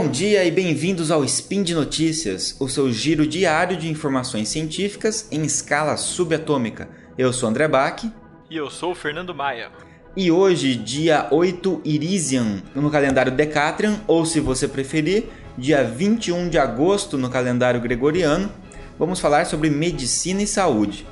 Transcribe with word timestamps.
Bom 0.00 0.08
dia 0.08 0.42
e 0.46 0.50
bem-vindos 0.50 1.10
ao 1.10 1.22
Spin 1.26 1.62
de 1.62 1.74
Notícias, 1.74 2.56
o 2.58 2.66
seu 2.70 2.90
giro 2.90 3.26
diário 3.26 3.76
de 3.76 3.86
informações 3.86 4.48
científicas 4.48 5.28
em 5.30 5.42
escala 5.42 5.94
subatômica. 5.98 6.88
Eu 7.18 7.34
sou 7.34 7.50
André 7.50 7.68
Bach. 7.68 8.02
E 8.48 8.56
eu 8.56 8.70
sou 8.70 8.92
o 8.92 8.94
Fernando 8.94 9.34
Maia. 9.34 9.70
E 10.16 10.30
hoje, 10.30 10.74
dia 10.74 11.28
8 11.30 11.82
Irisian, 11.84 12.62
no 12.74 12.90
calendário 12.90 13.30
Decatrian, 13.30 14.00
ou 14.06 14.24
se 14.24 14.40
você 14.40 14.66
preferir, 14.66 15.24
dia 15.58 15.84
21 15.84 16.48
de 16.48 16.56
agosto 16.56 17.18
no 17.18 17.28
calendário 17.28 17.78
gregoriano, 17.78 18.50
vamos 18.98 19.20
falar 19.20 19.44
sobre 19.44 19.68
medicina 19.68 20.40
e 20.40 20.46
saúde. 20.46 21.06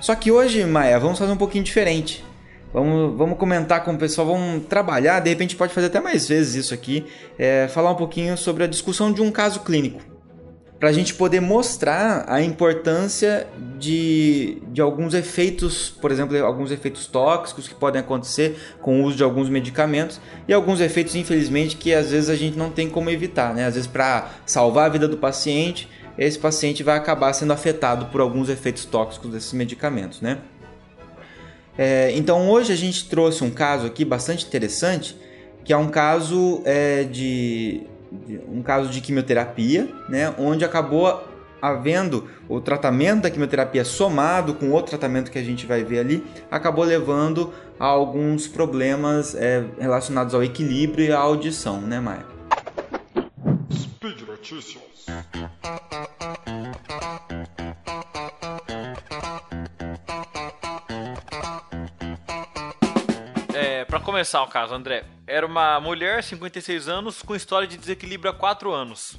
Só 0.00 0.16
que 0.16 0.32
hoje, 0.32 0.64
Maia, 0.64 0.98
vamos 0.98 1.20
fazer 1.20 1.30
um 1.30 1.36
pouquinho 1.36 1.62
diferente. 1.62 2.24
Vamos, 2.72 3.16
vamos 3.16 3.38
comentar 3.38 3.82
com 3.82 3.94
o 3.94 3.98
pessoal, 3.98 4.26
vamos 4.26 4.66
trabalhar, 4.66 5.20
de 5.20 5.30
repente 5.30 5.56
pode 5.56 5.72
fazer 5.72 5.86
até 5.86 6.00
mais 6.00 6.28
vezes 6.28 6.54
isso 6.54 6.74
aqui, 6.74 7.06
é, 7.38 7.66
falar 7.68 7.92
um 7.92 7.94
pouquinho 7.94 8.36
sobre 8.36 8.64
a 8.64 8.66
discussão 8.66 9.10
de 9.10 9.22
um 9.22 9.30
caso 9.30 9.60
clínico. 9.60 10.02
Para 10.78 10.90
a 10.90 10.92
gente 10.92 11.14
poder 11.14 11.40
mostrar 11.40 12.24
a 12.28 12.40
importância 12.40 13.48
de, 13.78 14.62
de 14.68 14.80
alguns 14.80 15.12
efeitos, 15.12 15.90
por 15.90 16.12
exemplo, 16.12 16.40
alguns 16.44 16.70
efeitos 16.70 17.06
tóxicos 17.08 17.66
que 17.66 17.74
podem 17.74 18.00
acontecer 18.00 18.56
com 18.80 19.00
o 19.00 19.04
uso 19.04 19.16
de 19.16 19.24
alguns 19.24 19.48
medicamentos 19.48 20.20
e 20.46 20.52
alguns 20.52 20.80
efeitos, 20.80 21.16
infelizmente, 21.16 21.76
que 21.76 21.92
às 21.92 22.12
vezes 22.12 22.30
a 22.30 22.36
gente 22.36 22.56
não 22.56 22.70
tem 22.70 22.88
como 22.88 23.10
evitar. 23.10 23.52
Né? 23.54 23.66
Às 23.66 23.74
vezes, 23.74 23.88
para 23.88 24.30
salvar 24.46 24.86
a 24.86 24.88
vida 24.88 25.08
do 25.08 25.16
paciente, 25.16 25.88
esse 26.16 26.38
paciente 26.38 26.84
vai 26.84 26.96
acabar 26.96 27.32
sendo 27.32 27.52
afetado 27.52 28.06
por 28.06 28.20
alguns 28.20 28.48
efeitos 28.48 28.84
tóxicos 28.84 29.32
desses 29.32 29.52
medicamentos. 29.52 30.20
Né? 30.20 30.38
É, 31.78 32.10
então 32.16 32.50
hoje 32.50 32.72
a 32.72 32.76
gente 32.76 33.08
trouxe 33.08 33.44
um 33.44 33.50
caso 33.50 33.86
aqui 33.86 34.04
bastante 34.04 34.44
interessante, 34.44 35.16
que 35.64 35.72
é 35.72 35.76
um 35.76 35.88
caso 35.88 36.60
é, 36.64 37.04
de, 37.04 37.82
de, 38.26 38.40
um 38.48 38.60
caso 38.62 38.90
de 38.90 39.00
quimioterapia, 39.00 39.88
né, 40.08 40.34
onde 40.36 40.64
acabou 40.64 41.24
havendo 41.62 42.28
o 42.48 42.60
tratamento 42.60 43.22
da 43.22 43.30
quimioterapia 43.30 43.84
somado 43.84 44.54
com 44.54 44.70
outro 44.70 44.90
tratamento 44.90 45.30
que 45.30 45.38
a 45.38 45.42
gente 45.42 45.66
vai 45.66 45.84
ver 45.84 46.00
ali, 46.00 46.24
acabou 46.50 46.84
levando 46.84 47.52
a 47.78 47.86
alguns 47.86 48.48
problemas 48.48 49.34
é, 49.36 49.64
relacionados 49.78 50.34
ao 50.34 50.42
equilíbrio 50.42 51.06
e 51.06 51.12
à 51.12 51.18
audição, 51.18 51.80
né, 51.80 52.00
Maia? 52.00 52.26
Speed 53.72 54.22
Notícias. 54.26 55.06
Começar 64.18 64.42
o 64.42 64.48
caso, 64.48 64.74
André. 64.74 65.04
Era 65.28 65.46
uma 65.46 65.78
mulher, 65.78 66.24
56 66.24 66.88
anos, 66.88 67.22
com 67.22 67.36
história 67.36 67.68
de 67.68 67.76
desequilíbrio 67.76 68.32
há 68.32 68.34
4 68.34 68.72
anos. 68.72 69.16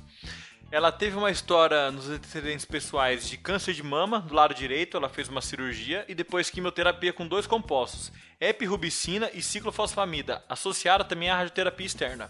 Ela 0.70 0.92
teve 0.92 1.16
uma 1.16 1.32
história 1.32 1.90
nos 1.90 2.10
antecedentes 2.10 2.66
pessoais 2.66 3.26
de 3.26 3.38
câncer 3.38 3.74
de 3.74 3.82
mama 3.82 4.20
do 4.20 4.34
lado 4.34 4.54
direito, 4.54 4.98
ela 4.98 5.08
fez 5.08 5.30
uma 5.30 5.42
cirurgia 5.42 6.04
e 6.10 6.14
depois 6.14 6.50
quimioterapia 6.50 7.14
com 7.14 7.26
dois 7.26 7.48
compostos, 7.48 8.12
epirubicina 8.42 9.32
e 9.34 9.42
ciclofosfamida, 9.42 10.44
associada 10.50 11.06
também 11.06 11.30
à 11.30 11.38
radioterapia 11.38 11.86
externa. 11.86 12.30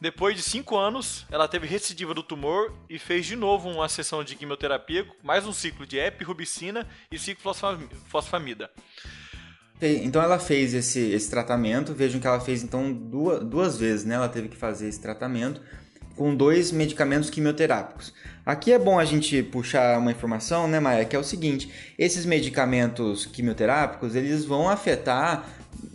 Depois 0.00 0.36
de 0.36 0.42
5 0.42 0.76
anos, 0.76 1.26
ela 1.28 1.48
teve 1.48 1.66
recidiva 1.66 2.14
do 2.14 2.22
tumor 2.22 2.72
e 2.88 2.96
fez 2.96 3.26
de 3.26 3.34
novo 3.34 3.68
uma 3.68 3.88
sessão 3.88 4.22
de 4.22 4.36
quimioterapia, 4.36 5.04
mais 5.20 5.44
um 5.44 5.52
ciclo 5.52 5.84
de 5.84 5.98
epirubicina 5.98 6.88
e 7.10 7.18
ciclofosfamida. 7.18 8.70
Então 9.80 10.20
ela 10.20 10.38
fez 10.38 10.74
esse, 10.74 10.98
esse 10.98 11.30
tratamento, 11.30 11.94
vejam 11.94 12.20
que 12.20 12.26
ela 12.26 12.40
fez 12.40 12.62
então 12.62 12.92
duas, 12.92 13.44
duas 13.44 13.78
vezes, 13.78 14.04
né? 14.04 14.16
Ela 14.16 14.28
teve 14.28 14.48
que 14.48 14.56
fazer 14.56 14.88
esse 14.88 15.00
tratamento 15.00 15.60
com 16.16 16.34
dois 16.34 16.72
medicamentos 16.72 17.30
quimioterápicos. 17.30 18.12
Aqui 18.44 18.72
é 18.72 18.78
bom 18.78 18.98
a 18.98 19.04
gente 19.04 19.40
puxar 19.40 19.98
uma 19.98 20.10
informação, 20.10 20.66
né, 20.66 20.80
Maia, 20.80 21.04
que 21.04 21.14
é 21.14 21.18
o 21.18 21.24
seguinte: 21.24 21.70
esses 21.96 22.26
medicamentos 22.26 23.24
quimioterápicos 23.24 24.16
eles 24.16 24.44
vão 24.44 24.68
afetar 24.68 25.48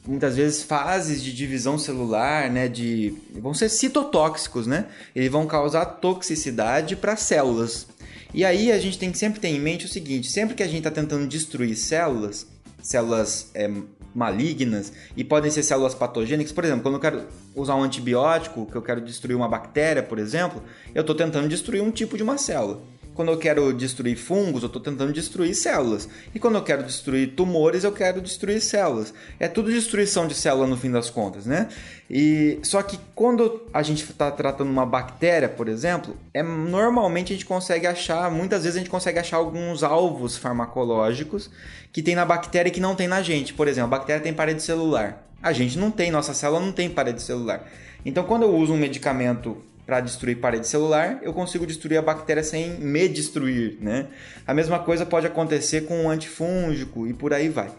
muitas 0.08 0.38
vezes 0.38 0.64
fases 0.64 1.22
de 1.22 1.34
divisão 1.34 1.78
celular, 1.78 2.50
né, 2.50 2.70
de 2.70 3.14
vão 3.34 3.54
ser 3.54 3.68
citotóxicos, 3.68 4.66
né? 4.66 4.86
Eles 5.14 5.30
vão 5.30 5.46
causar 5.46 5.86
toxicidade 5.86 6.96
para 6.96 7.18
células. 7.18 7.88
E 8.34 8.46
aí 8.46 8.72
a 8.72 8.80
gente 8.80 8.98
tem 8.98 9.12
que 9.12 9.18
sempre 9.18 9.42
ter 9.42 9.50
em 9.50 9.60
mente 9.60 9.86
o 9.86 9.90
seguinte: 9.90 10.32
sempre 10.32 10.56
que 10.56 10.64
a 10.64 10.68
gente 10.68 10.78
está 10.80 10.92
tentando 10.92 11.28
destruir 11.28 11.76
células, 11.76 12.48
células 12.84 13.50
é, 13.56 13.68
malignas 14.14 14.94
e 15.18 15.24
podem 15.24 15.50
ser 15.50 15.64
células 15.64 15.96
patogênicas. 15.96 16.52
Por 16.52 16.64
exemplo, 16.64 16.84
quando 16.84 16.96
eu 16.96 17.00
quero 17.00 17.24
usar 17.56 17.76
um 17.76 17.84
antibiótico, 17.84 18.68
que 18.68 18.76
eu 18.76 18.82
quero 18.82 19.02
destruir 19.02 19.36
uma 19.36 19.50
bactéria, 19.50 20.04
por 20.04 20.20
exemplo, 20.20 20.62
eu 20.94 21.02
estou 21.02 21.16
tentando 21.16 21.48
destruir 21.48 21.82
um 21.82 21.90
tipo 21.90 22.16
de 22.16 22.22
uma 22.22 22.38
célula. 22.38 22.82
Quando 23.14 23.32
eu 23.32 23.38
quero 23.38 23.72
destruir 23.74 24.18
fungos, 24.18 24.64
eu 24.64 24.68
estou 24.68 24.82
tentando 24.82 25.14
destruir 25.14 25.54
células. 25.54 26.10
E 26.34 26.40
quando 26.40 26.56
eu 26.56 26.64
quero 26.64 26.84
destruir 26.84 27.36
tumores, 27.36 27.84
eu 27.84 27.92
quero 27.92 28.22
destruir 28.22 28.62
células. 28.62 29.14
É 29.40 29.48
tudo 29.48 29.72
destruição 29.72 30.28
de 30.28 30.34
célula 30.34 30.66
no 30.66 30.76
fim 30.76 30.90
das 30.90 31.10
contas, 31.10 31.46
né? 31.46 31.70
E 32.10 32.60
só 32.64 32.82
que 32.82 33.00
quando 33.16 33.64
a 33.74 33.82
gente 33.82 34.04
está 34.04 34.32
tratando 34.32 34.70
uma 34.70 34.86
bactéria, 34.86 35.48
por 35.48 35.68
exemplo, 35.68 36.18
é 36.34 36.42
normalmente 36.42 37.34
a 37.34 37.36
gente 37.36 37.46
consegue 37.46 37.88
achar, 37.88 38.30
muitas 38.32 38.64
vezes 38.64 38.78
a 38.78 38.80
gente 38.80 38.90
consegue 38.90 39.20
achar 39.20 39.38
alguns 39.38 39.84
alvos 39.84 40.38
farmacológicos 40.38 41.50
que 41.92 42.02
tem 42.02 42.16
na 42.16 42.26
bactéria 42.26 42.70
e 42.70 42.72
que 42.72 42.80
não 42.80 42.96
tem 42.96 43.08
na 43.08 43.22
gente. 43.22 43.54
Por 43.54 43.68
exemplo, 43.68 43.94
a 43.94 43.98
bactéria 43.98 44.22
tem 44.22 44.34
parede 44.34 44.64
celular. 44.64 45.28
A 45.42 45.54
gente 45.54 45.78
não 45.78 45.92
tem, 45.92 46.10
nossa 46.10 46.34
célula 46.34 46.60
não 46.60 46.72
tem 46.72 46.90
parede 46.90 47.22
celular. 47.22 47.70
Então, 48.06 48.24
quando 48.24 48.44
eu 48.44 48.56
uso 48.56 48.74
um 48.74 48.78
medicamento 48.78 49.58
para 49.86 50.00
destruir 50.00 50.40
parede 50.40 50.68
celular, 50.68 51.20
eu 51.22 51.34
consigo 51.34 51.68
destruir 51.68 51.98
a 51.98 52.02
bactéria 52.02 52.44
sem 52.44 52.72
me 52.80 53.08
destruir, 53.08 53.78
né? 53.82 54.08
A 54.48 54.54
mesma 54.54 54.80
coisa 54.80 55.06
pode 55.06 55.28
acontecer 55.28 55.82
com 55.82 56.04
um 56.04 56.10
antifúngico 56.10 57.06
e 57.06 57.14
por 57.14 57.34
aí 57.34 57.50
vai. 57.50 57.70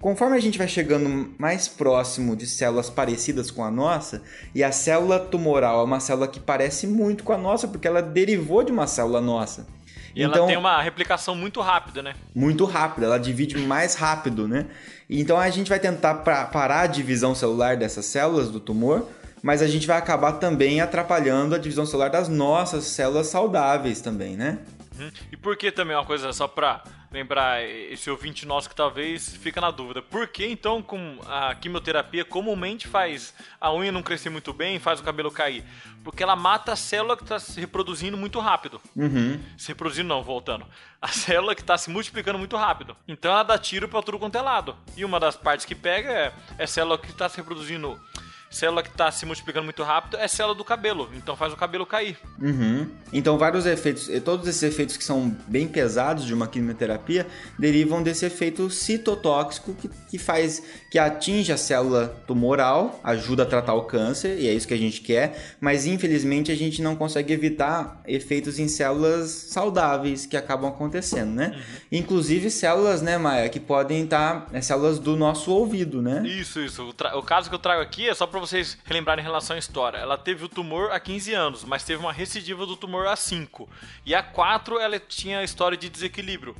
Conforme 0.00 0.36
a 0.36 0.40
gente 0.40 0.56
vai 0.56 0.68
chegando 0.68 1.34
mais 1.36 1.68
próximo 1.68 2.36
de 2.36 2.46
células 2.46 2.88
parecidas 2.88 3.50
com 3.50 3.62
a 3.64 3.70
nossa, 3.70 4.22
e 4.54 4.62
a 4.62 4.72
célula 4.72 5.18
tumoral 5.18 5.80
é 5.80 5.84
uma 5.84 6.00
célula 6.00 6.28
que 6.28 6.40
parece 6.40 6.86
muito 6.86 7.24
com 7.24 7.32
a 7.32 7.38
nossa, 7.38 7.68
porque 7.68 7.88
ela 7.88 8.00
derivou 8.00 8.62
de 8.62 8.72
uma 8.72 8.86
célula 8.86 9.20
nossa. 9.20 9.66
E 10.14 10.22
então, 10.22 10.38
ela 10.38 10.46
tem 10.46 10.56
uma 10.56 10.80
replicação 10.80 11.34
muito 11.34 11.60
rápida, 11.60 12.02
né? 12.02 12.14
Muito 12.34 12.64
rápida, 12.64 13.06
ela 13.06 13.18
divide 13.18 13.58
mais 13.58 13.94
rápido, 13.94 14.48
né? 14.48 14.66
Então 15.08 15.36
a 15.36 15.50
gente 15.50 15.68
vai 15.68 15.78
tentar 15.78 16.14
parar 16.14 16.82
a 16.82 16.86
divisão 16.86 17.34
celular 17.34 17.76
dessas 17.76 18.06
células 18.06 18.48
do 18.48 18.60
tumor 18.60 19.06
mas 19.42 19.62
a 19.62 19.66
gente 19.66 19.86
vai 19.86 19.98
acabar 19.98 20.34
também 20.34 20.80
atrapalhando 20.80 21.54
a 21.54 21.58
divisão 21.58 21.86
celular 21.86 22.10
das 22.10 22.28
nossas 22.28 22.84
células 22.84 23.28
saudáveis 23.28 24.00
também, 24.00 24.36
né? 24.36 24.58
Uhum. 24.98 25.10
E 25.32 25.36
por 25.36 25.56
que 25.56 25.70
também 25.70 25.96
uma 25.96 26.04
coisa 26.04 26.32
só 26.32 26.46
para 26.46 26.82
lembrar 27.10 27.62
esse 27.64 28.08
ouvinte 28.08 28.46
nosso 28.46 28.68
que 28.68 28.74
talvez 28.74 29.34
fica 29.36 29.60
na 29.60 29.70
dúvida. 29.70 30.00
Por 30.00 30.28
que 30.28 30.46
então 30.46 30.80
com 30.80 31.18
a 31.26 31.54
quimioterapia 31.54 32.24
comumente 32.24 32.86
faz 32.86 33.34
a 33.60 33.74
unha 33.74 33.90
não 33.90 34.02
crescer 34.02 34.30
muito 34.30 34.52
bem, 34.52 34.78
faz 34.78 35.00
o 35.00 35.02
cabelo 35.02 35.30
cair? 35.30 35.64
Porque 36.04 36.22
ela 36.22 36.36
mata 36.36 36.72
a 36.72 36.76
célula 36.76 37.16
que 37.16 37.24
está 37.24 37.38
se 37.38 37.60
reproduzindo 37.60 38.16
muito 38.16 38.38
rápido. 38.38 38.80
Uhum. 38.94 39.40
Se 39.58 39.68
reproduzindo 39.68 40.08
não, 40.08 40.22
voltando. 40.22 40.64
A 41.02 41.08
célula 41.08 41.54
que 41.54 41.62
está 41.62 41.76
se 41.76 41.90
multiplicando 41.90 42.38
muito 42.38 42.56
rápido. 42.56 42.96
Então 43.08 43.32
ela 43.32 43.42
dá 43.42 43.58
tiro 43.58 43.88
para 43.88 44.02
tudo 44.02 44.18
quanto 44.18 44.38
é 44.38 44.40
lado. 44.40 44.76
E 44.96 45.04
uma 45.04 45.18
das 45.18 45.36
partes 45.36 45.66
que 45.66 45.74
pega 45.74 46.10
é, 46.10 46.32
é 46.58 46.64
a 46.64 46.66
célula 46.66 46.96
que 46.96 47.10
está 47.10 47.28
se 47.28 47.36
reproduzindo 47.38 48.00
célula 48.50 48.82
que 48.82 48.88
está 48.88 49.10
se 49.12 49.24
multiplicando 49.24 49.64
muito 49.64 49.82
rápido 49.84 50.16
é 50.16 50.26
célula 50.26 50.56
do 50.56 50.64
cabelo, 50.64 51.08
então 51.14 51.36
faz 51.36 51.52
o 51.52 51.56
cabelo 51.56 51.86
cair. 51.86 52.18
Uhum. 52.40 52.88
Então 53.12 53.38
vários 53.38 53.64
efeitos, 53.64 54.10
todos 54.24 54.48
esses 54.48 54.62
efeitos 54.62 54.96
que 54.96 55.04
são 55.04 55.34
bem 55.46 55.68
pesados 55.68 56.24
de 56.24 56.34
uma 56.34 56.48
quimioterapia 56.48 57.26
derivam 57.56 58.02
desse 58.02 58.26
efeito 58.26 58.68
citotóxico 58.68 59.72
que, 59.74 59.88
que 60.10 60.18
faz, 60.18 60.62
que 60.90 60.98
atinge 60.98 61.52
a 61.52 61.56
célula 61.56 62.08
tumoral, 62.26 63.00
ajuda 63.04 63.44
a 63.44 63.46
tratar 63.46 63.74
o 63.74 63.82
câncer 63.82 64.38
e 64.38 64.48
é 64.48 64.52
isso 64.52 64.66
que 64.66 64.74
a 64.74 64.78
gente 64.78 65.00
quer, 65.00 65.56
mas 65.60 65.86
infelizmente 65.86 66.50
a 66.50 66.56
gente 66.56 66.82
não 66.82 66.96
consegue 66.96 67.32
evitar 67.32 68.02
efeitos 68.06 68.58
em 68.58 68.66
células 68.66 69.30
saudáveis 69.30 70.26
que 70.26 70.36
acabam 70.36 70.68
acontecendo, 70.68 71.30
né? 71.30 71.52
Uhum. 71.54 72.00
Inclusive 72.00 72.50
células, 72.50 73.00
né, 73.00 73.16
Maia, 73.16 73.48
que 73.48 73.60
podem 73.60 74.02
estar, 74.04 74.46
tá, 74.46 74.46
é, 74.52 74.60
células 74.60 74.98
do 74.98 75.16
nosso 75.16 75.52
ouvido, 75.52 76.02
né? 76.02 76.22
Isso, 76.26 76.60
isso. 76.60 76.82
O, 76.82 77.18
o 77.18 77.22
caso 77.22 77.48
que 77.48 77.54
eu 77.54 77.58
trago 77.58 77.80
aqui 77.80 78.08
é 78.08 78.14
só 78.14 78.26
para 78.26 78.39
para 78.40 78.46
vocês 78.46 78.78
relembrarem 78.84 79.22
em 79.22 79.26
relação 79.26 79.54
à 79.54 79.58
história. 79.58 79.98
Ela 79.98 80.16
teve 80.16 80.44
o 80.44 80.48
tumor 80.48 80.90
há 80.92 80.98
15 80.98 81.34
anos, 81.34 81.64
mas 81.64 81.84
teve 81.84 82.00
uma 82.00 82.12
recidiva 82.12 82.64
do 82.64 82.74
tumor 82.74 83.06
há 83.06 83.14
5. 83.14 83.68
E 84.06 84.14
há 84.14 84.22
4 84.22 84.78
ela 84.78 84.98
tinha 84.98 85.44
história 85.44 85.76
de 85.76 85.90
desequilíbrio, 85.90 86.56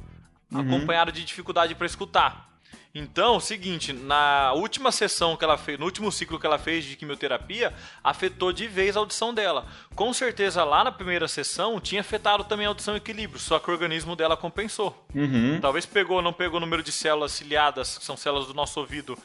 uhum. 0.53 0.61
acompanhada 0.61 1.11
de 1.11 1.25
dificuldade 1.25 1.75
para 1.75 1.87
escutar. 1.87 2.50
Então, 2.93 3.37
o 3.37 3.41
seguinte, 3.41 3.93
na 3.93 4.53
última 4.53 4.91
sessão 4.91 5.37
que 5.37 5.44
ela 5.44 5.56
fez, 5.56 5.79
no 5.79 5.85
último 5.85 6.11
ciclo 6.11 6.41
que 6.41 6.47
ela 6.47 6.59
fez 6.59 6.85
de 6.85 6.97
quimioterapia, 6.97 7.73
afetou 8.03 8.53
de 8.53 8.67
vez 8.67 8.97
a 8.97 9.00
audição 9.00 9.33
dela. 9.33 9.65
Com 9.94 10.12
certeza, 10.12 10.65
lá 10.65 10.83
na 10.83 10.91
primeira 10.91 11.29
sessão, 11.29 11.81
tinha 11.81 12.00
afetado 12.00 12.43
também 12.44 12.67
a 12.67 12.69
audição 12.69 12.94
e 12.94 12.97
equilíbrio, 12.97 13.38
só 13.38 13.61
que 13.61 13.71
o 13.71 13.73
organismo 13.73 14.17
dela 14.17 14.37
compensou. 14.37 15.06
Uhum. 15.15 15.61
Talvez 15.62 15.87
pegou, 15.87 16.21
não 16.21 16.33
pegou 16.33 16.56
o 16.56 16.61
número 16.61 16.83
de 16.83 16.91
células 16.91 17.31
ciliadas, 17.31 17.97
que 17.97 18.05
são 18.05 18.17
células 18.17 18.49
do 18.49 18.55
nosso 18.55 18.81
ouvido, 18.81 19.17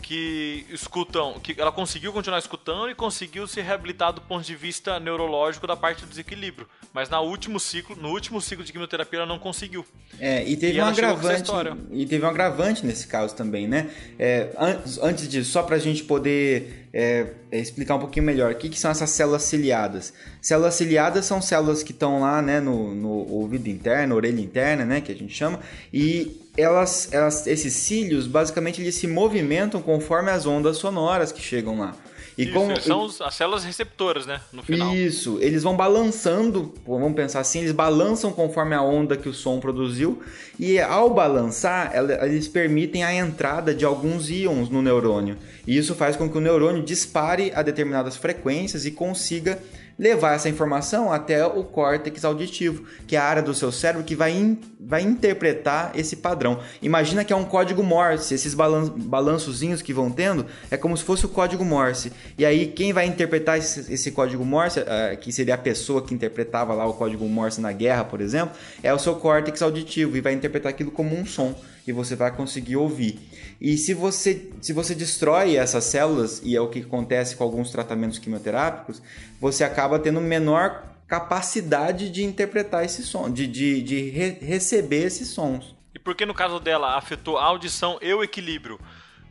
que 0.00 0.66
escutam, 0.70 1.38
que 1.40 1.60
ela 1.60 1.70
conseguiu 1.70 2.12
continuar 2.12 2.38
escutando 2.38 2.90
e 2.90 2.94
conseguiu 2.94 3.46
se 3.46 3.60
reabilitar 3.60 4.12
do 4.12 4.20
ponto 4.20 4.44
de 4.44 4.56
vista 4.56 4.98
neurológico 4.98 5.66
da 5.66 5.76
parte 5.76 6.04
do 6.04 6.08
desenquilíbrio. 6.08 6.66
Mas 6.92 7.08
na 7.08 7.20
último 7.20 7.60
ciclo, 7.60 7.94
no 7.94 8.08
último 8.08 8.40
ciclo 8.40 8.64
de 8.64 8.72
quimioterapia 8.72 9.20
ela 9.20 9.26
não 9.26 9.38
conseguiu. 9.38 9.84
É, 10.18 10.42
e 10.48 10.56
teve 10.56 10.78
E 10.78 10.82
um 10.82 10.86
agravante. 10.86 11.50
E 11.92 12.06
teve 12.06 12.24
um 12.24 12.28
agravante 12.28 12.84
nesse 12.84 13.06
caso 13.06 13.36
também, 13.36 13.68
né? 13.68 13.90
É, 14.18 14.50
antes, 14.58 14.98
antes 14.98 15.28
disso, 15.28 15.52
só 15.52 15.62
pra 15.62 15.78
gente 15.78 16.02
poder 16.04 16.79
é, 16.92 17.26
é, 17.50 17.58
explicar 17.58 17.94
um 17.94 18.00
pouquinho 18.00 18.26
melhor, 18.26 18.52
o 18.52 18.54
que, 18.56 18.68
que 18.68 18.78
são 18.78 18.90
essas 18.90 19.10
células 19.10 19.42
ciliadas? 19.44 20.12
Células 20.42 20.74
ciliadas 20.74 21.24
são 21.24 21.40
células 21.40 21.82
que 21.82 21.92
estão 21.92 22.20
lá, 22.20 22.42
né, 22.42 22.60
no, 22.60 22.94
no 22.94 23.10
ouvido 23.32 23.68
interno, 23.68 24.16
orelha 24.16 24.40
interna, 24.40 24.84
né, 24.84 25.00
que 25.00 25.12
a 25.12 25.14
gente 25.14 25.32
chama, 25.32 25.60
e 25.92 26.40
elas, 26.56 27.08
elas, 27.12 27.46
esses 27.46 27.72
cílios, 27.72 28.26
basicamente, 28.26 28.80
eles 28.80 28.96
se 28.96 29.06
movimentam 29.06 29.80
conforme 29.80 30.30
as 30.30 30.46
ondas 30.46 30.76
sonoras 30.76 31.30
que 31.30 31.40
chegam 31.40 31.78
lá. 31.78 31.94
E 32.40 32.44
Isso, 32.44 32.80
são 32.80 33.26
as 33.26 33.34
células 33.34 33.64
receptoras, 33.64 34.24
né? 34.24 34.40
No 34.50 34.62
final. 34.62 34.96
isso, 34.96 35.38
eles 35.42 35.62
vão 35.62 35.76
balançando, 35.76 36.72
vamos 36.86 37.12
pensar 37.12 37.40
assim, 37.40 37.58
eles 37.58 37.72
balançam 37.72 38.32
conforme 38.32 38.74
a 38.74 38.80
onda 38.80 39.14
que 39.14 39.28
o 39.28 39.34
som 39.34 39.60
produziu, 39.60 40.22
e 40.58 40.80
ao 40.80 41.10
balançar, 41.10 41.92
eles 42.22 42.48
permitem 42.48 43.04
a 43.04 43.12
entrada 43.12 43.74
de 43.74 43.84
alguns 43.84 44.30
íons 44.30 44.70
no 44.70 44.80
neurônio. 44.80 45.36
E 45.66 45.76
isso 45.76 45.94
faz 45.94 46.16
com 46.16 46.30
que 46.30 46.38
o 46.38 46.40
neurônio 46.40 46.82
dispare 46.82 47.52
a 47.54 47.60
determinadas 47.60 48.16
frequências 48.16 48.86
e 48.86 48.90
consiga 48.90 49.58
levar 50.00 50.34
essa 50.34 50.48
informação 50.48 51.12
até 51.12 51.44
o 51.44 51.62
córtex 51.62 52.24
auditivo, 52.24 52.84
que 53.06 53.14
é 53.16 53.18
a 53.18 53.24
área 53.24 53.42
do 53.42 53.52
seu 53.52 53.70
cérebro 53.70 54.02
que 54.02 54.16
vai, 54.16 54.32
in- 54.32 54.58
vai 54.80 55.02
interpretar 55.02 55.92
esse 55.94 56.16
padrão. 56.16 56.58
Imagina 56.80 57.22
que 57.22 57.34
é 57.34 57.36
um 57.36 57.44
código 57.44 57.82
Morse, 57.82 58.32
esses 58.32 58.54
balan 58.54 58.88
balançozinhos 58.96 59.82
que 59.82 59.92
vão 59.92 60.10
tendo, 60.10 60.46
é 60.70 60.76
como 60.78 60.96
se 60.96 61.04
fosse 61.04 61.26
o 61.26 61.28
código 61.28 61.66
Morse. 61.66 62.10
E 62.38 62.46
aí 62.46 62.68
quem 62.68 62.94
vai 62.94 63.04
interpretar 63.04 63.58
esse, 63.58 63.92
esse 63.92 64.10
código 64.10 64.42
Morse, 64.42 64.82
eh, 64.86 65.16
que 65.20 65.30
seria 65.30 65.54
a 65.54 65.58
pessoa 65.58 66.00
que 66.00 66.14
interpretava 66.14 66.72
lá 66.72 66.86
o 66.86 66.94
código 66.94 67.26
Morse 67.28 67.60
na 67.60 67.70
guerra, 67.72 68.02
por 68.04 68.22
exemplo, 68.22 68.56
é 68.82 68.94
o 68.94 68.98
seu 68.98 69.16
córtex 69.16 69.60
auditivo 69.60 70.16
e 70.16 70.22
vai 70.22 70.32
interpretar 70.32 70.70
aquilo 70.70 70.90
como 70.90 71.14
um 71.14 71.26
som 71.26 71.54
e 71.90 71.92
você 71.92 72.16
vai 72.16 72.34
conseguir 72.34 72.76
ouvir. 72.76 73.18
E 73.60 73.76
se 73.76 73.92
você, 73.92 74.50
se 74.60 74.72
você 74.72 74.94
destrói 74.94 75.56
essas 75.56 75.84
células, 75.84 76.40
e 76.42 76.56
é 76.56 76.60
o 76.60 76.68
que 76.68 76.80
acontece 76.80 77.36
com 77.36 77.44
alguns 77.44 77.70
tratamentos 77.70 78.18
quimioterápicos, 78.18 79.02
você 79.40 79.62
acaba 79.64 79.98
tendo 79.98 80.20
menor 80.20 80.84
capacidade 81.06 82.08
de 82.08 82.24
interpretar 82.24 82.84
esse 82.84 83.02
som, 83.02 83.30
de, 83.30 83.46
de, 83.46 83.82
de 83.82 84.10
re- 84.10 84.38
receber 84.40 85.04
esses 85.04 85.28
sons. 85.28 85.74
E 85.94 85.98
por 85.98 86.14
que 86.14 86.24
no 86.24 86.32
caso 86.32 86.60
dela 86.60 86.96
afetou 86.96 87.36
a 87.36 87.44
audição 87.44 87.98
e 88.00 88.14
o 88.14 88.22
equilíbrio? 88.22 88.78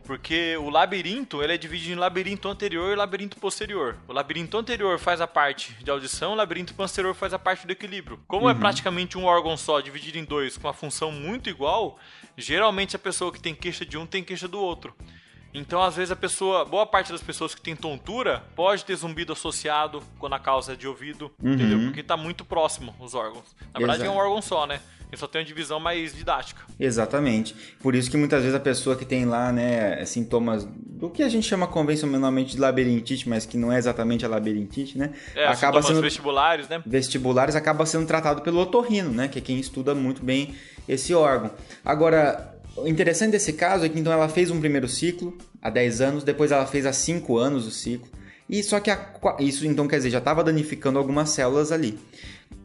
Porque 0.09 0.57
o 0.57 0.71
labirinto 0.71 1.43
ele 1.43 1.53
é 1.53 1.57
dividido 1.57 1.93
em 1.93 1.95
labirinto 1.95 2.49
anterior 2.49 2.91
e 2.91 2.95
labirinto 2.95 3.37
posterior. 3.37 3.95
O 4.07 4.11
labirinto 4.11 4.57
anterior 4.57 4.97
faz 4.97 5.21
a 5.21 5.27
parte 5.27 5.71
de 5.83 5.91
audição, 5.91 6.31
o 6.31 6.35
labirinto 6.35 6.73
posterior 6.73 7.13
faz 7.13 7.31
a 7.31 7.37
parte 7.37 7.67
do 7.67 7.73
equilíbrio. 7.73 8.19
Como 8.27 8.49
é 8.49 8.55
praticamente 8.55 9.19
um 9.19 9.25
órgão 9.25 9.55
só, 9.55 9.79
dividido 9.79 10.17
em 10.17 10.23
dois, 10.23 10.57
com 10.57 10.65
uma 10.65 10.73
função 10.73 11.11
muito 11.11 11.47
igual, 11.47 11.99
geralmente 12.35 12.95
a 12.95 12.99
pessoa 12.99 13.31
que 13.31 13.39
tem 13.39 13.53
queixa 13.53 13.85
de 13.85 13.99
um 13.99 14.05
tem 14.07 14.23
queixa 14.23 14.47
do 14.47 14.59
outro. 14.59 14.95
Então, 15.53 15.81
às 15.81 15.95
vezes, 15.95 16.11
a 16.11 16.15
pessoa, 16.15 16.63
boa 16.63 16.85
parte 16.85 17.11
das 17.11 17.21
pessoas 17.21 17.55
que 17.55 17.61
tem 17.61 17.75
tontura 17.75 18.43
pode 18.55 18.85
ter 18.85 18.95
zumbido 18.95 19.33
associado 19.33 20.01
quando 20.19 20.33
a 20.33 20.39
causa 20.39 20.73
é 20.73 20.75
de 20.75 20.87
ouvido, 20.87 21.31
entendeu? 21.41 21.79
Porque 21.85 22.03
tá 22.03 22.15
muito 22.15 22.45
próximo 22.45 22.95
os 22.99 23.15
órgãos. 23.15 23.55
Na 23.73 23.79
verdade, 23.79 24.05
é 24.05 24.09
um 24.09 24.15
órgão 24.15 24.41
só, 24.41 24.67
né? 24.67 24.79
Ele 25.11 25.17
só 25.17 25.25
tem 25.25 25.41
uma 25.41 25.47
divisão 25.47 25.79
mais 25.79 26.13
didática. 26.13 26.61
Exatamente. 26.79 27.55
Por 27.81 27.95
isso 27.95 28.11
que 28.11 28.17
muitas 28.17 28.41
vezes 28.41 28.55
a 28.55 28.59
pessoa 28.59 28.95
que 28.95 29.03
tem 29.03 29.25
lá, 29.25 29.51
né, 29.51 30.05
sintomas 30.05 30.65
do 30.65 31.09
que 31.09 31.23
a 31.23 31.29
gente 31.29 31.47
chama 31.47 31.65
convencionalmente 31.65 32.51
de 32.55 32.61
labirintite, 32.61 33.27
mas 33.27 33.43
que 33.43 33.57
não 33.57 33.73
é 33.73 33.79
exatamente 33.79 34.23
a 34.23 34.29
labirintite, 34.29 34.99
né? 34.99 35.11
É, 35.33 35.47
acaba 35.47 35.81
sendo 35.81 36.01
vestibulares, 36.01 36.69
né? 36.69 36.83
vestibulares 36.85 37.55
acaba 37.55 37.87
sendo 37.87 38.05
tratado 38.05 38.41
pelo 38.41 38.59
otorrino, 38.59 39.09
né, 39.09 39.27
que 39.27 39.39
é 39.39 39.41
quem 39.41 39.59
estuda 39.59 39.95
muito 39.95 40.23
bem 40.23 40.53
esse 40.87 41.11
órgão. 41.15 41.51
Agora, 41.83 42.58
o 42.75 42.87
interessante 42.87 43.31
desse 43.31 43.53
caso 43.53 43.85
é 43.85 43.89
que 43.89 43.99
então 43.99 44.11
ela 44.11 44.29
fez 44.29 44.51
um 44.51 44.59
primeiro 44.59 44.87
ciclo 44.87 45.37
há 45.61 45.69
10 45.69 46.01
anos, 46.01 46.23
depois 46.23 46.51
ela 46.51 46.65
fez 46.65 46.85
há 46.85 46.93
5 46.93 47.37
anos 47.37 47.67
o 47.67 47.71
ciclo. 47.71 48.07
E 48.49 48.63
só 48.63 48.79
que 48.79 48.89
a 48.89 49.13
isso 49.39 49.65
então 49.65 49.87
quer 49.87 49.97
dizer, 49.97 50.09
já 50.09 50.17
estava 50.17 50.43
danificando 50.43 50.97
algumas 50.97 51.29
células 51.29 51.71
ali. 51.71 51.99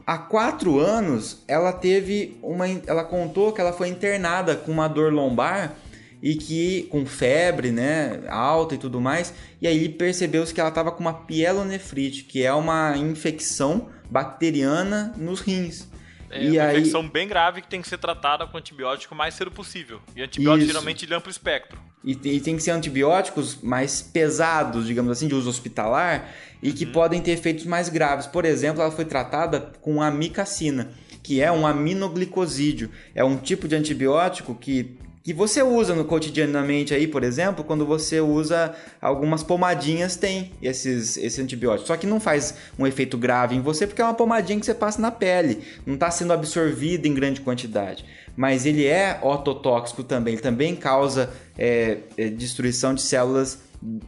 Há 0.07 0.19
quatro 0.19 0.79
anos, 0.79 1.43
ela 1.49 1.73
teve 1.73 2.39
uma. 2.43 2.67
Ela 2.87 3.05
contou 3.05 3.53
que 3.53 3.61
ela 3.61 3.73
foi 3.73 3.89
internada 3.89 4.55
com 4.55 4.71
uma 4.71 4.89
dor 4.89 5.13
lombar 5.13 5.75
e 6.23 6.35
que 6.35 6.85
com 6.85 7.05
febre, 7.05 7.71
né, 7.71 8.21
alta 8.29 8.75
e 8.75 8.79
tudo 8.79 9.01
mais. 9.01 9.33
E 9.61 9.67
aí 9.67 9.89
percebeu-se 9.89 10.55
que 10.55 10.61
ela 10.61 10.71
estava 10.71 10.91
com 10.91 11.01
uma 11.01 11.13
pielonefrite, 11.13 12.25
que 12.25 12.43
é 12.43 12.53
uma 12.53 12.97
infecção 12.97 13.89
bacteriana 14.11 15.13
nos 15.17 15.41
rins. 15.41 15.87
É 16.31 16.43
e 16.43 16.51
uma 16.53 16.63
aí, 16.65 16.79
infecção 16.79 17.09
bem 17.09 17.29
grave 17.29 17.63
que 17.63 17.69
tem 17.69 17.81
que 17.81 17.89
ser 17.89 17.99
tratada 17.99 18.47
com 18.47 18.57
antibiótico 18.57 19.15
o 19.15 19.17
mais 19.17 19.35
cedo 19.35 19.51
possível. 19.51 20.01
E 20.17 20.23
antibiótico 20.23 20.65
Isso. 20.65 20.73
geralmente 20.73 21.07
de 21.07 21.15
amplo 21.15 21.31
espectro. 21.31 21.79
E, 22.03 22.13
e 22.13 22.41
tem 22.41 22.57
que 22.57 22.63
ser 22.63 22.73
antibióticos 22.73 23.63
mais 23.63 24.03
pesados, 24.03 24.87
digamos 24.87 25.11
assim, 25.11 25.27
de 25.27 25.35
uso 25.35 25.49
hospitalar 25.49 26.31
e 26.63 26.73
que 26.73 26.87
podem 26.87 27.21
ter 27.21 27.33
efeitos 27.33 27.65
mais 27.65 27.89
graves. 27.89 28.27
Por 28.27 28.45
exemplo, 28.45 28.83
ela 28.83 28.91
foi 28.91 29.05
tratada 29.05 29.61
com 29.81 30.03
amicacina, 30.03 30.91
que 31.23 31.41
é 31.41 31.51
um 31.51 31.67
aminoglicosídeo. 31.67 32.91
É 33.15 33.25
um 33.25 33.37
tipo 33.37 33.67
de 33.67 33.75
antibiótico 33.75 34.55
que, 34.55 34.97
que 35.25 35.33
você 35.33 35.63
usa 35.63 35.95
no 35.95 36.05
cotidianamente 36.05 36.93
aí, 36.93 37.09
por 37.09 37.25
exemplo, 37.25 37.65
quando 37.65 37.87
você 37.87 38.21
usa 38.21 38.75
algumas 39.01 39.43
pomadinhas 39.43 40.17
tem 40.17 40.53
esses, 40.61 41.17
esse 41.17 41.41
antibiótico. 41.41 41.87
Só 41.87 41.97
que 41.97 42.07
não 42.07 42.21
faz 42.21 42.55
um 42.79 42.87
efeito 42.87 43.17
grave 43.17 43.57
em 43.57 43.63
você 43.63 43.87
porque 43.87 44.03
é 44.03 44.05
uma 44.05 44.13
pomadinha 44.13 44.61
que 44.61 44.67
você 44.67 44.75
passa 44.75 45.01
na 45.01 45.11
pele, 45.11 45.65
não 45.87 45.95
está 45.95 46.11
sendo 46.11 46.35
absorvida 46.35 47.09
em 47.09 47.15
grande 47.15 47.41
quantidade. 47.41 48.05
Mas 48.37 48.67
ele 48.67 48.87
é 48.87 49.19
ototóxico 49.23 50.05
também, 50.05 50.35
ele 50.35 50.43
também 50.43 50.77
causa 50.77 51.31
é, 51.57 52.01
é, 52.19 52.29
destruição 52.29 52.95
de 52.95 53.01
células 53.01 53.61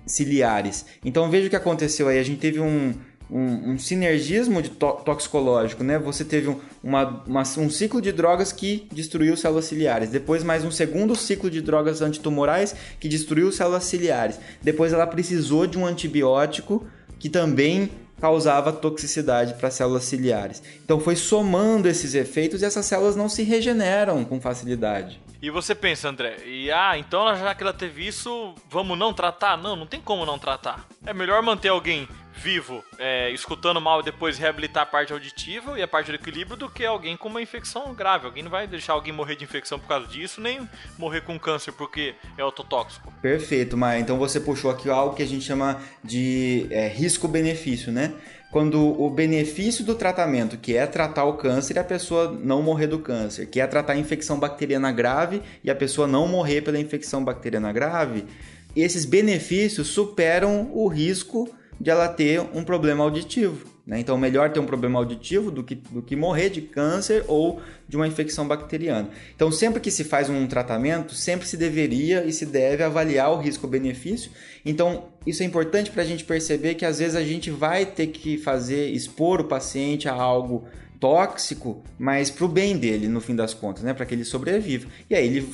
ciliares. 0.04 0.84
Então 1.02 1.30
veja 1.30 1.46
o 1.46 1.50
que 1.50 1.56
aconteceu 1.56 2.08
aí, 2.08 2.18
a 2.18 2.22
gente 2.22 2.40
teve 2.40 2.60
um, 2.60 2.92
um, 3.30 3.72
um 3.72 3.78
sinergismo 3.78 4.62
de 4.62 4.70
to- 4.70 5.00
toxicológico, 5.04 5.82
né? 5.82 5.98
Você 5.98 6.24
teve 6.24 6.48
um, 6.48 6.60
uma, 6.82 7.22
uma- 7.26 7.42
um 7.58 7.68
ciclo 7.70 8.00
de 8.00 8.12
drogas 8.12 8.52
que 8.52 8.86
destruiu 8.92 9.36
células 9.36 9.64
ciliares, 9.64 10.10
depois 10.10 10.44
mais 10.44 10.64
um 10.64 10.70
segundo 10.70 11.14
ciclo 11.16 11.50
de 11.50 11.60
drogas 11.60 12.00
antitumorais 12.02 12.74
que 13.00 13.08
destruiu 13.08 13.50
células 13.50 13.84
ciliares. 13.84 14.38
Depois 14.62 14.92
ela 14.92 15.06
precisou 15.06 15.66
de 15.66 15.76
um 15.78 15.84
antibiótico 15.86 16.86
que 17.18 17.28
também 17.28 17.90
causava 18.20 18.72
toxicidade 18.72 19.54
para 19.54 19.70
células 19.70 20.04
ciliares. 20.04 20.62
Então 20.84 20.98
foi 20.98 21.16
somando 21.16 21.86
esses 21.88 22.14
efeitos 22.14 22.62
e 22.62 22.64
essas 22.64 22.86
células 22.86 23.14
não 23.16 23.28
se 23.28 23.42
regeneram 23.42 24.24
com 24.24 24.40
facilidade. 24.40 25.20
E 25.42 25.50
você 25.50 25.74
pensa, 25.74 26.08
André, 26.08 26.38
e 26.46 26.70
ah, 26.70 26.96
então 26.98 27.36
já 27.36 27.54
que 27.54 27.62
ela 27.62 27.74
teve 27.74 28.06
isso, 28.06 28.54
vamos 28.70 28.98
não 28.98 29.12
tratar? 29.12 29.58
Não, 29.58 29.76
não 29.76 29.86
tem 29.86 30.00
como 30.00 30.24
não 30.24 30.38
tratar. 30.38 30.88
É 31.04 31.12
melhor 31.12 31.42
manter 31.42 31.68
alguém 31.68 32.08
vivo, 32.36 32.84
é, 32.98 33.30
escutando 33.30 33.80
mal 33.80 34.00
e 34.00 34.04
depois 34.04 34.38
reabilitar 34.38 34.82
a 34.82 34.86
parte 34.86 35.12
auditiva 35.12 35.78
e 35.78 35.82
a 35.82 35.88
parte 35.88 36.10
do 36.10 36.14
equilíbrio 36.14 36.56
do 36.56 36.68
que 36.68 36.84
alguém 36.84 37.16
com 37.16 37.28
uma 37.28 37.40
infecção 37.40 37.94
grave. 37.94 38.26
Alguém 38.26 38.42
não 38.42 38.50
vai 38.50 38.66
deixar 38.66 38.92
alguém 38.92 39.12
morrer 39.12 39.36
de 39.36 39.44
infecção 39.44 39.78
por 39.78 39.88
causa 39.88 40.06
disso, 40.06 40.40
nem 40.40 40.68
morrer 40.98 41.22
com 41.22 41.38
câncer 41.38 41.72
porque 41.72 42.14
é 42.36 42.42
autotóxico. 42.42 43.12
Perfeito, 43.22 43.76
Maia. 43.76 44.00
Então 44.00 44.18
você 44.18 44.38
puxou 44.38 44.70
aqui 44.70 44.88
algo 44.88 45.16
que 45.16 45.22
a 45.22 45.26
gente 45.26 45.44
chama 45.44 45.80
de 46.04 46.66
é, 46.70 46.88
risco-benefício, 46.88 47.90
né? 47.90 48.14
Quando 48.50 48.80
o 48.80 49.10
benefício 49.10 49.84
do 49.84 49.94
tratamento, 49.94 50.56
que 50.56 50.76
é 50.76 50.86
tratar 50.86 51.24
o 51.24 51.34
câncer 51.34 51.76
e 51.76 51.78
a 51.78 51.84
pessoa 51.84 52.30
não 52.30 52.62
morrer 52.62 52.86
do 52.86 52.98
câncer, 52.98 53.46
que 53.46 53.60
é 53.60 53.66
tratar 53.66 53.94
a 53.94 53.98
infecção 53.98 54.38
bacteriana 54.38 54.92
grave 54.92 55.42
e 55.64 55.70
a 55.70 55.74
pessoa 55.74 56.06
não 56.06 56.28
morrer 56.28 56.62
pela 56.62 56.78
infecção 56.78 57.24
bacteriana 57.24 57.72
grave, 57.72 58.24
esses 58.74 59.04
benefícios 59.04 59.88
superam 59.88 60.70
o 60.72 60.86
risco 60.86 61.52
de 61.80 61.90
ela 61.90 62.08
ter 62.08 62.40
um 62.40 62.64
problema 62.64 63.04
auditivo. 63.04 63.76
Né? 63.86 64.00
Então, 64.00 64.18
melhor 64.18 64.50
ter 64.50 64.58
um 64.58 64.66
problema 64.66 64.98
auditivo 64.98 65.50
do 65.50 65.62
que, 65.62 65.76
do 65.76 66.02
que 66.02 66.16
morrer 66.16 66.50
de 66.50 66.60
câncer 66.60 67.24
ou 67.28 67.60
de 67.88 67.96
uma 67.96 68.08
infecção 68.08 68.46
bacteriana. 68.46 69.08
Então, 69.34 69.52
sempre 69.52 69.80
que 69.80 69.92
se 69.92 70.02
faz 70.02 70.28
um 70.28 70.44
tratamento, 70.48 71.14
sempre 71.14 71.46
se 71.46 71.56
deveria 71.56 72.24
e 72.24 72.32
se 72.32 72.44
deve 72.44 72.82
avaliar 72.82 73.30
o 73.30 73.38
risco-benefício. 73.38 74.32
Então, 74.64 75.04
isso 75.24 75.42
é 75.42 75.46
importante 75.46 75.92
para 75.92 76.02
a 76.02 76.06
gente 76.06 76.24
perceber 76.24 76.74
que 76.74 76.84
às 76.84 76.98
vezes 76.98 77.14
a 77.14 77.22
gente 77.22 77.48
vai 77.50 77.86
ter 77.86 78.08
que 78.08 78.36
fazer, 78.36 78.90
expor 78.90 79.40
o 79.40 79.44
paciente 79.44 80.08
a 80.08 80.12
algo 80.12 80.64
tóxico, 81.00 81.84
mas 81.98 82.30
para 82.30 82.44
o 82.44 82.48
bem 82.48 82.76
dele, 82.76 83.08
no 83.08 83.20
fim 83.20 83.34
das 83.34 83.54
contas, 83.54 83.82
né? 83.82 83.94
para 83.94 84.04
que 84.06 84.14
ele 84.14 84.24
sobreviva. 84.24 84.88
E 85.08 85.14
aí 85.14 85.26
ele 85.26 85.48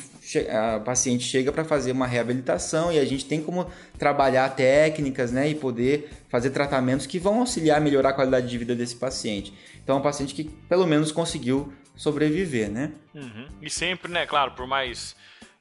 a 0.51 0.81
paciente 0.81 1.25
chega 1.25 1.51
para 1.51 1.65
fazer 1.65 1.93
uma 1.93 2.07
reabilitação 2.07 2.93
e 2.93 2.99
a 2.99 3.05
gente 3.05 3.25
tem 3.25 3.43
como 3.43 3.67
trabalhar 3.99 4.49
técnicas 4.51 5.33
né, 5.33 5.49
e 5.49 5.55
poder 5.55 6.11
fazer 6.29 6.51
tratamentos 6.51 7.07
que 7.07 7.19
vão 7.19 7.41
auxiliar 7.41 7.79
a 7.79 7.81
melhorar 7.81 8.11
a 8.11 8.13
qualidade 8.13 8.49
de 8.49 8.57
vida 8.57 8.75
desse 8.75 8.95
paciente. 8.97 9.53
Então 9.83 9.97
é 9.97 9.99
um 9.99 10.03
paciente 10.03 10.33
que 10.33 10.45
pelo 10.45 10.87
menos 10.87 11.11
conseguiu 11.11 11.73
sobreviver, 11.97 12.71
né? 12.71 12.93
Uhum. 13.15 13.49
E 13.61 13.69
sempre, 13.69 14.11
né, 14.11 14.25
claro, 14.25 14.53
por 14.53 14.67
mais 14.67 15.15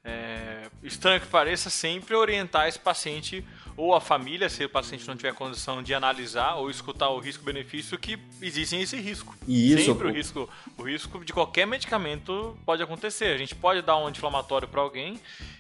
é, 0.04 0.68
estranho 0.84 1.22
que 1.22 1.28
pareça, 1.28 1.70
sempre 1.70 2.16
orientar 2.16 2.68
esse 2.68 2.80
paciente 2.80 3.46
ou 3.78 3.96
a 3.96 4.02
família, 4.02 4.50
se 4.50 4.64
o 4.66 4.70
paciente 4.70 5.08
não 5.08 5.16
tiver 5.16 5.34
condição 5.34 5.82
de 5.82 5.94
analisar 5.94 6.56
ou 6.56 6.70
escutar 6.70 7.10
o 7.10 7.20
risco-benefício, 7.20 7.98
que 7.98 8.18
existe 8.42 8.76
esse 8.76 8.98
risco. 8.98 9.36
Isso. 9.48 9.86
Sempre 9.86 10.08
o 10.08 10.12
risco, 10.12 10.50
o 10.78 10.84
risco 10.84 11.24
de 11.24 11.32
qualquer 11.32 11.66
medicamento 11.66 12.58
pode 12.66 12.84
acontecer. 12.84 13.34
A 13.34 13.38
gente 13.38 13.56
pode 13.56 13.82
dar 13.82 13.98
um 13.98 14.08
anti-inflamatório 14.08 14.68
para 14.68 14.82
alguém 14.82 15.20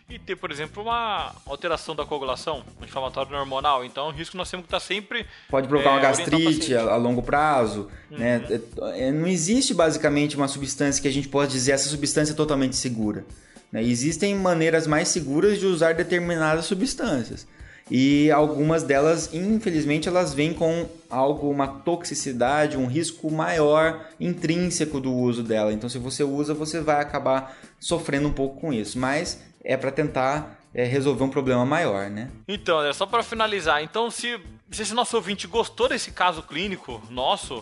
e 0.09 0.19
ter, 0.19 0.35
por 0.35 0.51
exemplo, 0.51 0.83
uma 0.83 1.33
alteração 1.45 1.95
da 1.95 2.05
coagulação, 2.05 2.63
um 2.81 2.83
inflamatório 2.83 3.35
hormonal. 3.35 3.85
Então, 3.85 4.09
o 4.09 4.11
risco 4.11 4.35
nós 4.35 4.49
temos 4.49 4.65
que 4.65 4.67
estar 4.67 4.79
sempre. 4.79 5.25
Pode 5.49 5.67
provocar 5.67 5.91
é, 5.91 5.93
uma 5.93 6.01
gastrite 6.01 6.75
a, 6.75 6.81
a, 6.93 6.97
longo 6.97 7.23
prazo. 7.23 7.89
Uhum. 8.09 8.17
Né? 8.17 8.41
É, 8.49 9.07
é, 9.07 9.11
não 9.11 9.27
existe 9.27 9.73
basicamente 9.73 10.35
uma 10.35 10.47
substância 10.47 11.01
que 11.01 11.07
a 11.07 11.13
gente 11.13 11.29
possa 11.29 11.47
dizer 11.47 11.71
essa 11.71 11.89
substância 11.89 12.33
é 12.33 12.35
totalmente 12.35 12.75
segura. 12.75 13.25
Né? 13.71 13.83
Existem 13.83 14.35
maneiras 14.35 14.85
mais 14.87 15.07
seguras 15.07 15.59
de 15.59 15.65
usar 15.65 15.93
determinadas 15.93 16.65
substâncias. 16.65 17.47
E 17.89 18.31
algumas 18.31 18.83
delas, 18.83 19.33
infelizmente, 19.33 20.07
elas 20.07 20.33
vêm 20.33 20.53
com 20.53 20.87
algo, 21.09 21.49
uma 21.49 21.67
toxicidade, 21.67 22.77
um 22.77 22.85
risco 22.85 23.29
maior 23.29 24.07
intrínseco 24.17 24.99
do 24.99 25.13
uso 25.13 25.43
dela. 25.43 25.73
Então, 25.73 25.89
se 25.89 25.97
você 25.97 26.23
usa, 26.23 26.53
você 26.53 26.79
vai 26.79 27.01
acabar 27.01 27.57
sofrendo 27.79 28.29
um 28.29 28.33
pouco 28.33 28.61
com 28.61 28.71
isso. 28.71 28.97
Mas 28.97 29.41
é 29.61 29.75
para 29.75 29.91
tentar 29.91 30.57
é, 30.73 30.85
resolver 30.85 31.23
um 31.23 31.29
problema 31.29 31.65
maior, 31.65 32.09
né? 32.09 32.29
Então, 32.47 32.81
é 32.81 32.93
só 32.93 33.05
para 33.05 33.23
finalizar. 33.23 33.83
Então, 33.83 34.09
se, 34.09 34.39
se 34.71 34.83
esse 34.83 34.93
nosso 34.93 35.17
ouvinte 35.17 35.45
gostou 35.45 35.89
desse 35.89 36.11
caso 36.11 36.43
clínico 36.43 37.01
nosso, 37.09 37.61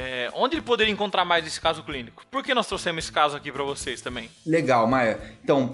é, 0.00 0.30
onde 0.32 0.54
ele 0.54 0.62
poderia 0.62 0.92
encontrar 0.92 1.24
mais 1.24 1.44
esse 1.44 1.60
caso 1.60 1.82
clínico? 1.82 2.24
Por 2.30 2.44
que 2.44 2.54
nós 2.54 2.68
trouxemos 2.68 3.02
esse 3.02 3.12
caso 3.12 3.36
aqui 3.36 3.50
para 3.50 3.64
vocês 3.64 4.00
também? 4.00 4.30
Legal, 4.46 4.86
Maia. 4.86 5.18
Então, 5.42 5.72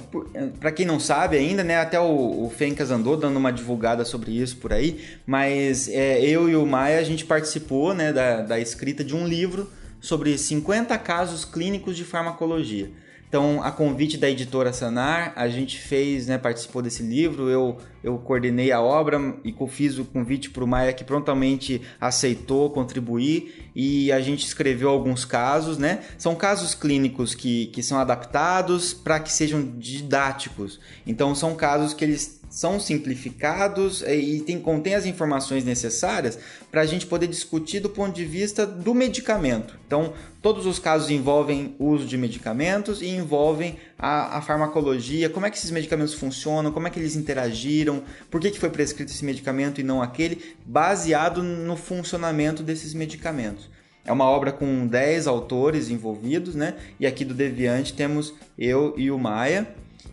para 0.59 0.73
quem 0.73 0.87
não 0.87 0.99
sabe 0.99 1.37
ainda, 1.37 1.63
né, 1.63 1.79
até 1.79 2.01
o, 2.01 2.47
o 2.47 2.51
Fencas 2.57 2.91
andou 2.91 3.19
dando 3.19 3.37
uma 3.37 3.53
divulgada 3.53 4.03
sobre 4.03 4.31
isso 4.33 4.57
por 4.57 4.73
aí, 4.73 5.19
mas 5.27 5.89
é, 5.89 6.23
eu 6.23 6.49
e 6.49 6.57
o 6.57 6.65
Maia, 6.65 6.99
a 7.01 7.05
gente 7.05 7.27
participou 7.27 7.93
né, 7.93 8.15
da, 8.15 8.41
da 8.41 8.59
escrita 8.59 9.05
de 9.05 9.15
um 9.15 9.29
livro 9.29 9.71
sobre 10.01 10.39
50 10.39 10.97
casos 10.99 11.45
clínicos 11.45 11.95
de 11.95 12.05
farmacologia. 12.05 12.91
Então, 13.35 13.61
a 13.65 13.73
convite 13.73 14.17
da 14.17 14.31
editora 14.31 14.73
Sanar, 14.73 15.33
a 15.35 15.49
gente 15.49 15.77
fez, 15.81 16.29
né, 16.29 16.39
participou 16.39 16.81
desse 16.81 17.03
livro, 17.03 17.51
eu, 17.51 17.79
eu 18.01 18.17
coordenei 18.17 18.71
a 18.71 18.81
obra 18.81 19.19
e 19.43 19.53
fiz 19.67 19.99
o 19.99 20.05
convite 20.05 20.51
para 20.51 20.63
o 20.63 20.69
Maia, 20.69 20.93
que 20.93 21.03
prontamente 21.03 21.83
aceitou 22.01 22.71
contribuir, 22.71 23.73
e 23.75 24.13
a 24.13 24.21
gente 24.21 24.47
escreveu 24.47 24.89
alguns 24.89 25.25
casos, 25.25 25.79
né? 25.79 26.05
São 26.17 26.37
casos 26.37 26.77
clínicos 26.77 27.35
que, 27.35 27.67
que 27.67 27.83
são 27.83 27.99
adaptados 27.99 28.95
para 28.95 29.19
que 29.19 29.33
sejam 29.33 29.69
didáticos. 29.81 30.79
Então, 31.05 31.35
são 31.35 31.57
casos 31.57 31.93
que 31.93 32.05
eles 32.05 32.41
são 32.55 32.79
simplificados 32.79 34.01
e 34.03 34.41
tem, 34.47 34.61
contém 34.61 34.95
as 34.95 35.07
informações 35.07 35.65
necessárias 35.65 36.39
para 36.71 36.83
a 36.83 36.87
gente 36.87 37.05
poder 37.05 37.27
discutir 37.27 37.81
do 37.81 37.91
ponto 37.91 38.15
de 38.15 38.25
vista 38.25 38.65
do 38.65 38.95
medicamento. 38.95 39.77
Então, 39.85 40.13
todos 40.41 40.65
os 40.65 40.79
casos 40.79 41.11
envolvem 41.11 41.75
o 41.81 41.87
uso 41.87 42.07
de 42.07 42.17
medicamentos 42.17 43.03
e 43.03 43.09
envolvem 43.09 43.77
a, 43.99 44.39
a, 44.39 44.41
farmacologia, 44.41 45.29
como 45.29 45.47
é 45.47 45.51
que 45.51 45.57
esses 45.57 45.73
medicamentos 45.73 46.15
funcionam, 46.15 46.71
como 46.71 46.87
é 46.87 46.91
que 46.91 47.01
eles 47.01 47.17
interagiram, 47.17 48.05
por 48.31 48.41
que, 48.41 48.53
que 48.53 48.61
foi 48.61 48.71
prescrito 48.71 49.11
esse 49.11 49.25
medicamento 49.25 49.81
e 49.81 49.85
não 49.85 50.01
aquele, 50.01 50.55
baseado 50.65 51.43
no 51.43 51.77
funcionamento 51.77 52.63
desses 52.63 52.95
medicamentos. 52.95 53.69
É 54.05 54.13
uma 54.13 54.27
obra 54.27 54.53
com 54.53 54.87
10 54.87 55.27
autores 55.27 55.91
envolvidos, 55.91 56.55
né? 56.55 56.77
E 57.01 57.07
aqui 57.07 57.25
do 57.25 57.35
Deviante 57.35 57.95
temos 57.95 58.33
eu 58.57 58.95
e 58.97 59.11
o 59.11 59.19
Maia. 59.19 59.67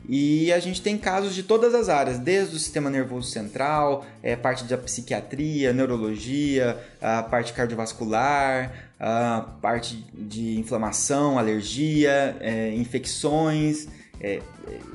E 0.07 0.51
a 0.51 0.59
gente 0.59 0.81
tem 0.81 0.97
casos 0.97 1.33
de 1.33 1.43
todas 1.43 1.73
as 1.73 1.87
áreas, 1.87 2.17
desde 2.17 2.55
o 2.55 2.59
sistema 2.59 2.89
nervoso 2.89 3.29
central, 3.29 4.05
é, 4.21 4.35
parte 4.35 4.63
da 4.63 4.77
psiquiatria, 4.77 5.71
neurologia, 5.71 6.77
a 7.01 7.23
parte 7.23 7.53
cardiovascular, 7.53 8.91
a 8.99 9.45
parte 9.61 10.05
de 10.13 10.59
inflamação, 10.59 11.37
alergia, 11.37 12.35
é, 12.39 12.73
infecções, 12.75 13.87
é, 14.19 14.41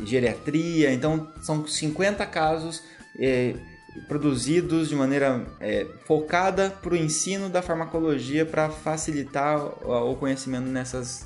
geriatria. 0.05 0.93
Então, 0.93 1.29
são 1.41 1.67
50 1.67 2.25
casos 2.27 2.83
produzidos 4.09 4.91
de 4.91 4.95
maneira 4.95 5.47
focada 6.05 6.69
para 6.69 6.93
o 6.93 6.97
ensino 6.97 7.49
da 7.49 7.63
farmacologia 7.63 8.45
para 8.45 8.69
facilitar 8.69 9.59
o 9.59 10.15
conhecimento 10.17 10.67
nessas 10.67 11.25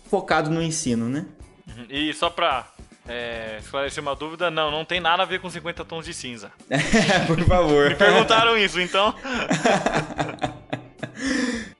focado 0.09 0.49
no 0.49 0.61
ensino, 0.61 1.07
né? 1.07 1.25
E 1.89 2.13
só 2.13 2.29
pra 2.29 2.67
é, 3.07 3.57
esclarecer 3.59 4.01
uma 4.01 4.15
dúvida, 4.15 4.51
não, 4.51 4.71
não 4.71 4.85
tem 4.85 4.99
nada 4.99 5.23
a 5.23 5.25
ver 5.25 5.39
com 5.39 5.49
50 5.49 5.83
tons 5.85 6.05
de 6.05 6.13
cinza. 6.13 6.51
Por 7.27 7.41
favor. 7.45 7.89
Me 7.89 7.95
perguntaram 7.95 8.57
isso, 8.57 8.79
então. 8.79 9.13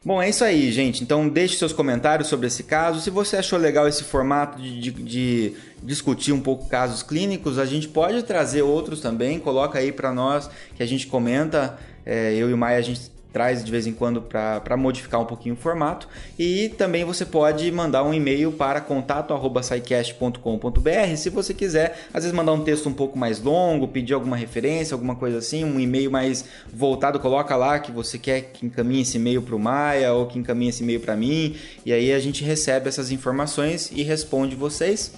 Bom, 0.04 0.22
é 0.22 0.30
isso 0.30 0.44
aí, 0.44 0.72
gente. 0.72 1.04
Então 1.04 1.30
deixe 1.30 1.58
seus 1.58 1.72
comentários 1.72 2.28
sobre 2.28 2.48
esse 2.48 2.64
caso. 2.64 3.00
Se 3.00 3.10
você 3.10 3.38
achou 3.38 3.60
legal 3.60 3.88
esse 3.88 4.04
formato 4.04 4.60
de, 4.60 4.80
de, 4.80 4.92
de 4.92 5.56
discutir 5.84 6.32
um 6.32 6.42
pouco 6.42 6.68
casos 6.68 7.04
clínicos, 7.04 7.60
a 7.60 7.66
gente 7.66 7.88
pode 7.88 8.24
trazer 8.24 8.64
outros 8.64 9.00
também. 9.00 9.40
Coloca 9.40 9.78
aí 9.78 9.92
para 9.92 10.12
nós 10.12 10.50
que 10.76 10.82
a 10.82 10.88
gente 10.88 11.08
comenta. 11.08 11.78
É, 12.04 12.34
eu 12.34 12.50
e 12.50 12.54
o 12.54 12.58
Maia, 12.58 12.80
a 12.80 12.82
gente 12.82 13.12
traz 13.32 13.64
de 13.64 13.72
vez 13.72 13.88
em 13.88 13.94
quando 13.94 14.22
para 14.22 14.76
modificar 14.78 15.22
um 15.22 15.26
pouquinho 15.26 15.56
o 15.56 15.58
formato. 15.58 16.08
E 16.38 16.70
também 16.70 17.04
você 17.04 17.26
pode 17.26 17.72
mandar 17.72 18.04
um 18.04 18.14
e-mail 18.14 18.52
para 18.52 18.80
contato@saicast.com.br 18.82 21.16
se 21.16 21.30
você 21.30 21.54
quiser, 21.54 22.08
às 22.14 22.24
vezes 22.24 22.36
mandar 22.36 22.54
um 22.54 22.64
texto 22.64 22.90
um 22.90 22.94
pouco 22.94 23.18
mais 23.18 23.42
longo, 23.42 23.88
pedir 23.88 24.14
alguma 24.14 24.36
referência, 24.36 24.94
alguma 24.94 25.16
coisa 25.16 25.38
assim, 25.38 25.64
um 25.64 25.80
e-mail 25.80 26.12
mais 26.12 26.44
voltado, 26.74 27.20
coloca 27.20 27.56
lá 27.56 27.80
que 27.80 27.92
você 27.92 28.18
quer 28.18 28.42
que 28.54 28.66
encaminhe 28.66 29.02
esse 29.02 29.18
e-mail 29.18 29.42
para 29.42 29.56
o 29.56 29.60
Maia 29.60 30.14
ou 30.14 30.28
que 30.28 30.40
encaminhe 30.40 30.70
esse 30.70 30.84
e-mail 30.84 31.00
para 31.00 31.16
mim, 31.16 31.56
e 31.86 31.94
aí 31.94 32.12
a 32.12 32.20
gente 32.20 32.44
recebe 32.44 32.90
essas 32.90 33.12
informações 33.12 33.92
e 33.94 34.04
responde 34.04 34.56
vocês. 34.56 35.12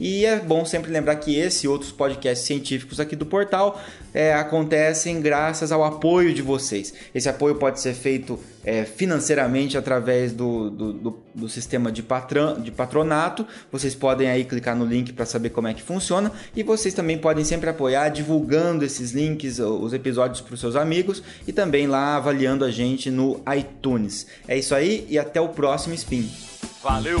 E 0.00 0.24
é 0.24 0.40
bom 0.40 0.64
sempre 0.64 0.90
lembrar 0.90 1.16
que 1.16 1.38
esse 1.38 1.66
e 1.66 1.68
outros 1.68 1.92
podcasts 1.92 2.46
científicos 2.46 2.98
aqui 2.98 3.14
do 3.14 3.26
portal 3.26 3.80
é, 4.14 4.32
acontecem 4.32 5.20
graças 5.20 5.70
ao 5.70 5.84
apoio 5.84 6.32
de 6.32 6.40
vocês. 6.40 6.94
Esse 7.14 7.28
apoio 7.28 7.56
pode 7.56 7.80
ser 7.80 7.92
feito 7.92 8.40
é, 8.64 8.84
financeiramente 8.84 9.76
através 9.76 10.32
do, 10.32 10.70
do, 10.70 10.92
do, 10.92 11.18
do 11.34 11.48
sistema 11.48 11.92
de, 11.92 12.02
patron, 12.02 12.60
de 12.60 12.70
patronato. 12.70 13.46
Vocês 13.70 13.94
podem 13.94 14.30
aí 14.30 14.44
clicar 14.44 14.74
no 14.74 14.86
link 14.86 15.12
para 15.12 15.26
saber 15.26 15.50
como 15.50 15.68
é 15.68 15.74
que 15.74 15.82
funciona. 15.82 16.32
E 16.56 16.62
vocês 16.62 16.94
também 16.94 17.18
podem 17.18 17.44
sempre 17.44 17.68
apoiar 17.68 18.08
divulgando 18.08 18.84
esses 18.84 19.12
links, 19.12 19.58
os 19.58 19.92
episódios 19.92 20.40
para 20.40 20.54
os 20.54 20.60
seus 20.60 20.76
amigos 20.76 21.22
e 21.46 21.52
também 21.52 21.86
lá 21.86 22.16
avaliando 22.16 22.64
a 22.64 22.70
gente 22.70 23.10
no 23.10 23.42
iTunes. 23.54 24.26
É 24.48 24.56
isso 24.56 24.74
aí 24.74 25.06
e 25.10 25.18
até 25.18 25.40
o 25.40 25.48
próximo 25.48 25.94
Spin. 25.94 26.28
Valeu! 26.82 27.20